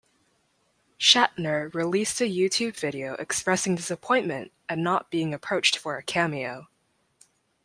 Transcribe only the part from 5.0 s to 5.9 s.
being approached